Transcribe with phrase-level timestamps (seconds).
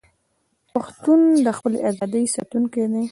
[0.73, 3.03] پښتون د خپلې ازادۍ ساتونکی دی.